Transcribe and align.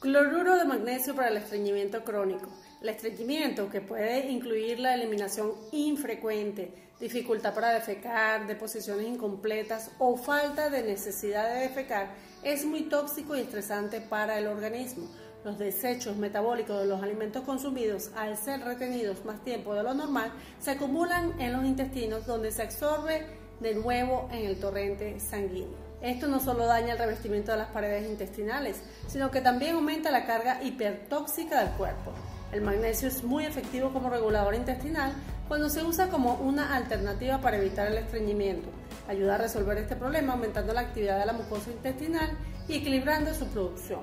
Cloruro 0.00 0.56
de 0.56 0.64
magnesio 0.64 1.14
para 1.14 1.28
el 1.28 1.36
estreñimiento 1.36 2.02
crónico. 2.04 2.48
El 2.80 2.88
estreñimiento, 2.88 3.68
que 3.68 3.82
puede 3.82 4.30
incluir 4.30 4.78
la 4.78 4.94
eliminación 4.94 5.52
infrecuente, 5.72 6.72
dificultad 6.98 7.52
para 7.52 7.74
defecar, 7.74 8.46
deposiciones 8.46 9.06
incompletas 9.06 9.90
o 9.98 10.16
falta 10.16 10.70
de 10.70 10.84
necesidad 10.84 11.52
de 11.52 11.60
defecar, 11.60 12.14
es 12.42 12.64
muy 12.64 12.84
tóxico 12.84 13.36
y 13.36 13.40
estresante 13.40 14.00
para 14.00 14.38
el 14.38 14.46
organismo. 14.46 15.06
Los 15.44 15.58
desechos 15.58 16.16
metabólicos 16.16 16.80
de 16.80 16.86
los 16.86 17.02
alimentos 17.02 17.44
consumidos, 17.44 18.10
al 18.16 18.38
ser 18.38 18.60
retenidos 18.60 19.26
más 19.26 19.44
tiempo 19.44 19.74
de 19.74 19.82
lo 19.82 19.92
normal, 19.92 20.32
se 20.60 20.70
acumulan 20.70 21.38
en 21.38 21.52
los 21.52 21.66
intestinos 21.66 22.24
donde 22.24 22.52
se 22.52 22.62
absorbe 22.62 23.26
de 23.60 23.74
nuevo 23.74 24.30
en 24.32 24.46
el 24.46 24.58
torrente 24.58 25.20
sanguíneo. 25.20 25.89
Esto 26.02 26.28
no 26.28 26.40
solo 26.40 26.66
daña 26.66 26.92
el 26.92 26.98
revestimiento 26.98 27.52
de 27.52 27.58
las 27.58 27.68
paredes 27.68 28.08
intestinales, 28.08 28.82
sino 29.06 29.30
que 29.30 29.40
también 29.40 29.76
aumenta 29.76 30.10
la 30.10 30.24
carga 30.24 30.62
hipertóxica 30.62 31.60
del 31.60 31.70
cuerpo. 31.74 32.12
El 32.52 32.62
magnesio 32.62 33.06
es 33.08 33.22
muy 33.22 33.44
efectivo 33.44 33.92
como 33.92 34.10
regulador 34.10 34.54
intestinal 34.54 35.12
cuando 35.46 35.68
se 35.68 35.84
usa 35.84 36.08
como 36.08 36.34
una 36.34 36.74
alternativa 36.74 37.40
para 37.40 37.58
evitar 37.58 37.88
el 37.88 37.98
estreñimiento. 37.98 38.68
Ayuda 39.08 39.34
a 39.34 39.38
resolver 39.38 39.76
este 39.78 39.94
problema 39.94 40.32
aumentando 40.32 40.72
la 40.72 40.80
actividad 40.80 41.18
de 41.18 41.26
la 41.26 41.32
mucosa 41.32 41.70
intestinal 41.70 42.30
y 42.66 42.76
equilibrando 42.76 43.34
su 43.34 43.46
producción. 43.48 44.00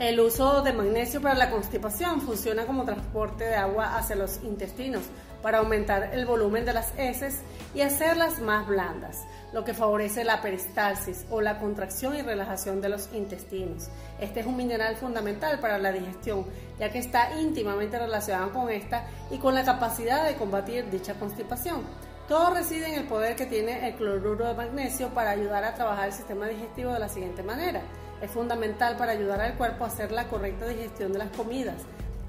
El 0.00 0.18
uso 0.18 0.62
de 0.62 0.72
magnesio 0.72 1.20
para 1.20 1.34
la 1.34 1.50
constipación 1.50 2.22
funciona 2.22 2.64
como 2.64 2.86
transporte 2.86 3.44
de 3.44 3.54
agua 3.54 3.98
hacia 3.98 4.16
los 4.16 4.42
intestinos 4.42 5.02
para 5.42 5.58
aumentar 5.58 6.14
el 6.14 6.24
volumen 6.24 6.64
de 6.64 6.72
las 6.72 6.94
heces 6.96 7.40
y 7.74 7.82
hacerlas 7.82 8.40
más 8.40 8.66
blandas, 8.66 9.26
lo 9.52 9.62
que 9.62 9.74
favorece 9.74 10.24
la 10.24 10.40
peristalsis 10.40 11.26
o 11.28 11.42
la 11.42 11.58
contracción 11.58 12.16
y 12.16 12.22
relajación 12.22 12.80
de 12.80 12.88
los 12.88 13.10
intestinos. 13.12 13.90
Este 14.18 14.40
es 14.40 14.46
un 14.46 14.56
mineral 14.56 14.96
fundamental 14.96 15.60
para 15.60 15.76
la 15.76 15.92
digestión, 15.92 16.46
ya 16.78 16.90
que 16.90 16.98
está 16.98 17.38
íntimamente 17.38 17.98
relacionado 17.98 18.54
con 18.54 18.70
esta 18.70 19.04
y 19.30 19.36
con 19.36 19.54
la 19.54 19.66
capacidad 19.66 20.24
de 20.24 20.36
combatir 20.36 20.88
dicha 20.88 21.12
constipación. 21.12 21.82
Todo 22.26 22.54
reside 22.54 22.86
en 22.86 22.94
el 23.00 23.06
poder 23.06 23.36
que 23.36 23.44
tiene 23.44 23.86
el 23.86 23.96
cloruro 23.96 24.46
de 24.46 24.54
magnesio 24.54 25.08
para 25.08 25.32
ayudar 25.32 25.62
a 25.62 25.74
trabajar 25.74 26.06
el 26.06 26.14
sistema 26.14 26.46
digestivo 26.46 26.90
de 26.90 27.00
la 27.00 27.10
siguiente 27.10 27.42
manera. 27.42 27.82
Es 28.20 28.30
fundamental 28.30 28.96
para 28.96 29.12
ayudar 29.12 29.40
al 29.40 29.54
cuerpo 29.54 29.84
a 29.84 29.88
hacer 29.88 30.12
la 30.12 30.28
correcta 30.28 30.66
digestión 30.66 31.12
de 31.12 31.18
las 31.20 31.30
comidas. 31.30 31.76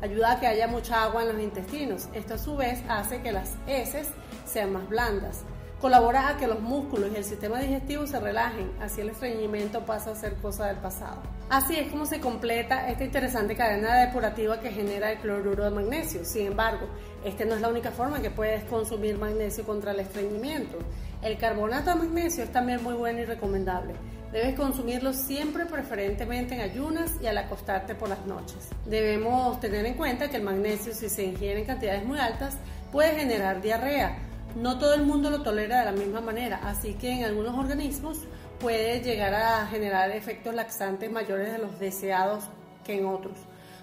Ayuda 0.02 0.32
a 0.32 0.40
que 0.40 0.48
haya 0.48 0.68
mucha 0.68 1.04
agua 1.04 1.22
en 1.22 1.34
los 1.34 1.42
intestinos. 1.42 2.08
Esto 2.14 2.36
a 2.36 2.38
su 2.38 2.56
vez 2.56 2.82
hace 2.88 3.22
que 3.22 3.32
las 3.32 3.56
heces 3.68 4.08
sean 4.46 4.74
más 4.74 4.88
blandas. 4.88 5.44
Colabora 5.82 6.28
a 6.28 6.38
que 6.38 6.46
los 6.46 6.60
músculos 6.60 7.10
y 7.12 7.16
el 7.16 7.24
sistema 7.24 7.60
digestivo 7.60 8.06
se 8.06 8.20
relajen, 8.20 8.72
así 8.80 9.02
el 9.02 9.10
estreñimiento 9.10 9.84
pasa 9.84 10.12
a 10.12 10.16
ser 10.16 10.36
cosa 10.36 10.68
del 10.68 10.78
pasado. 10.78 11.18
Así 11.50 11.76
es 11.76 11.92
como 11.92 12.06
se 12.06 12.20
completa 12.20 12.88
esta 12.88 13.04
interesante 13.04 13.56
cadena 13.56 14.06
depurativa 14.06 14.60
que 14.60 14.70
genera 14.70 15.12
el 15.12 15.18
cloruro 15.18 15.64
de 15.64 15.72
magnesio. 15.72 16.24
Sin 16.24 16.46
embargo, 16.46 16.88
esta 17.26 17.46
no 17.46 17.56
es 17.56 17.62
la 17.62 17.70
única 17.70 17.90
forma 17.90 18.22
que 18.22 18.30
puedes 18.30 18.64
consumir 18.66 19.18
magnesio 19.18 19.66
contra 19.66 19.92
el 19.92 20.02
estreñimiento. 20.02 20.78
El 21.24 21.40
carbonato 21.40 21.90
de 21.90 21.96
magnesio 21.96 22.44
es 22.44 22.52
también 22.52 22.84
muy 22.84 22.94
bueno 22.94 23.20
y 23.20 23.26
recomendable. 23.26 23.96
Debes 24.32 24.56
consumirlo 24.56 25.14
siempre 25.14 25.66
preferentemente 25.66 26.56
en 26.56 26.62
ayunas 26.62 27.12
y 27.22 27.28
al 27.28 27.38
acostarte 27.38 27.96
por 27.96 28.10
las 28.10 28.26
noches. 28.26 28.70
Debemos 28.86 29.60
tener 29.60 29.86
en 29.86 29.96
cuenta 29.96 30.30
que 30.30 30.38
el 30.38 30.44
magnesio 30.44 30.94
si 30.94 31.10
se 31.10 31.24
ingiere 31.24 31.60
en 31.60 31.66
cantidades 31.66 32.06
muy 32.06 32.18
altas 32.18 32.58
puede 32.92 33.16
generar 33.16 33.62
diarrea 33.62 34.18
no 34.56 34.78
todo 34.78 34.94
el 34.94 35.04
mundo 35.04 35.30
lo 35.30 35.42
tolera 35.42 35.80
de 35.80 35.86
la 35.86 35.92
misma 35.92 36.22
manera, 36.22 36.60
así 36.64 36.94
que 36.96 37.12
en 37.12 37.24
algunos 37.24 37.58
organismos 37.58 38.20
puede 38.60 39.02
llegar 39.02 39.34
a 39.34 39.66
generar 39.68 40.12
efectos 40.12 40.54
laxantes 40.54 41.12
mayores 41.12 41.54
de 41.54 41.58
los 41.58 41.80
deseados 41.80 42.44
que 42.84 43.00
en 43.00 43.06
otros. 43.06 43.34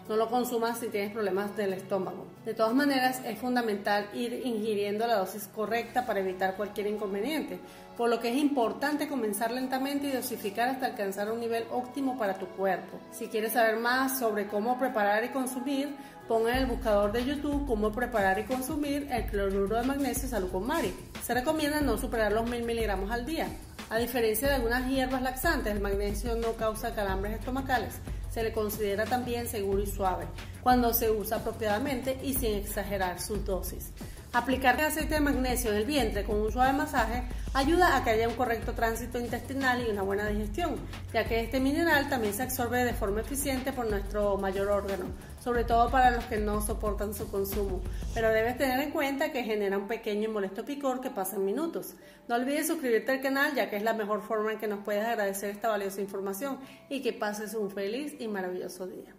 No 0.08 0.16
lo 0.16 0.30
consumas 0.30 0.78
si 0.78 0.88
tienes 0.88 1.12
problemas 1.12 1.54
del 1.54 1.74
estómago. 1.74 2.26
De 2.46 2.54
todas 2.54 2.74
maneras, 2.74 3.20
es 3.26 3.38
fundamental 3.38 4.08
ir 4.14 4.40
ingiriendo 4.42 5.06
la 5.06 5.16
dosis 5.16 5.50
correcta 5.54 6.06
para 6.06 6.20
evitar 6.20 6.56
cualquier 6.56 6.86
inconveniente, 6.86 7.58
por 7.94 8.08
lo 8.08 8.18
que 8.18 8.30
es 8.30 8.36
importante 8.38 9.06
comenzar 9.06 9.50
lentamente 9.50 10.06
y 10.06 10.12
dosificar 10.12 10.70
hasta 10.70 10.86
alcanzar 10.86 11.30
un 11.30 11.40
nivel 11.40 11.64
óptimo 11.70 12.16
para 12.16 12.38
tu 12.38 12.46
cuerpo. 12.46 12.98
Si 13.12 13.28
quieres 13.28 13.52
saber 13.52 13.76
más 13.76 14.18
sobre 14.18 14.46
cómo 14.46 14.78
preparar 14.78 15.24
y 15.24 15.28
consumir, 15.28 15.94
pon 16.26 16.48
en 16.48 16.54
el 16.54 16.66
buscador 16.66 17.12
de 17.12 17.26
YouTube 17.26 17.66
cómo 17.66 17.92
preparar 17.92 18.38
y 18.38 18.44
consumir 18.44 19.08
el 19.10 19.26
cloruro 19.26 19.76
de 19.76 19.86
magnesio 19.86 20.26
salud 20.26 20.50
con 20.50 20.66
Mari. 20.66 20.94
Se 21.22 21.34
recomienda 21.34 21.82
no 21.82 21.98
superar 21.98 22.32
los 22.32 22.48
1000 22.48 22.62
miligramos 22.62 23.10
al 23.10 23.26
día. 23.26 23.48
A 23.90 23.98
diferencia 23.98 24.48
de 24.48 24.54
algunas 24.54 24.88
hierbas 24.88 25.20
laxantes, 25.20 25.70
el 25.74 25.80
magnesio 25.80 26.34
no 26.36 26.52
causa 26.54 26.94
calambres 26.94 27.38
estomacales 27.38 28.00
se 28.38 28.44
le 28.44 28.52
considera 28.52 29.04
también 29.04 29.48
seguro 29.48 29.82
y 29.82 29.86
suave 29.88 30.26
cuando 30.62 30.94
se 30.94 31.10
usa 31.10 31.38
apropiadamente 31.38 32.20
y 32.22 32.34
sin 32.34 32.54
exagerar 32.54 33.20
sus 33.20 33.44
dosis. 33.44 33.90
Aplicar 34.34 34.78
aceite 34.78 35.14
de 35.14 35.20
magnesio 35.20 35.70
en 35.70 35.78
el 35.78 35.86
vientre 35.86 36.22
con 36.22 36.36
un 36.36 36.52
suave 36.52 36.74
masaje 36.74 37.22
ayuda 37.54 37.96
a 37.96 38.04
que 38.04 38.10
haya 38.10 38.28
un 38.28 38.34
correcto 38.34 38.74
tránsito 38.74 39.18
intestinal 39.18 39.82
y 39.82 39.90
una 39.90 40.02
buena 40.02 40.28
digestión, 40.28 40.76
ya 41.14 41.24
que 41.24 41.40
este 41.40 41.60
mineral 41.60 42.10
también 42.10 42.34
se 42.34 42.42
absorbe 42.42 42.84
de 42.84 42.92
forma 42.92 43.22
eficiente 43.22 43.72
por 43.72 43.88
nuestro 43.88 44.36
mayor 44.36 44.68
órgano, 44.68 45.06
sobre 45.42 45.64
todo 45.64 45.90
para 45.90 46.10
los 46.10 46.24
que 46.24 46.36
no 46.36 46.60
soportan 46.60 47.14
su 47.14 47.30
consumo. 47.30 47.80
Pero 48.12 48.28
debes 48.28 48.58
tener 48.58 48.78
en 48.80 48.90
cuenta 48.90 49.32
que 49.32 49.44
genera 49.44 49.78
un 49.78 49.88
pequeño 49.88 50.28
y 50.28 50.32
molesto 50.32 50.62
picor 50.62 51.00
que 51.00 51.08
pasa 51.08 51.36
en 51.36 51.46
minutos. 51.46 51.94
No 52.28 52.34
olvides 52.34 52.66
suscribirte 52.66 53.12
al 53.12 53.22
canal, 53.22 53.54
ya 53.54 53.70
que 53.70 53.76
es 53.76 53.82
la 53.82 53.94
mejor 53.94 54.20
forma 54.20 54.52
en 54.52 54.58
que 54.58 54.68
nos 54.68 54.84
puedes 54.84 55.06
agradecer 55.06 55.48
esta 55.48 55.68
valiosa 55.68 56.02
información 56.02 56.58
y 56.90 57.00
que 57.00 57.14
pases 57.14 57.54
un 57.54 57.70
feliz 57.70 58.14
y 58.18 58.28
maravilloso 58.28 58.86
día. 58.86 59.14